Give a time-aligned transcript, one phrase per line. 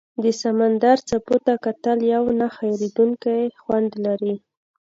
[0.23, 4.35] د سمندر څپو ته کتل یو نه هېریدونکی خوند لري.